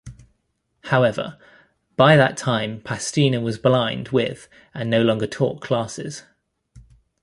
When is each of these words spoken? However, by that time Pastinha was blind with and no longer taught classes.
However, 0.85 1.37
by 1.95 2.15
that 2.17 2.35
time 2.35 2.81
Pastinha 2.81 3.39
was 3.39 3.59
blind 3.59 4.07
with 4.07 4.49
and 4.73 4.89
no 4.89 5.03
longer 5.03 5.27
taught 5.27 5.61
classes. 5.61 6.23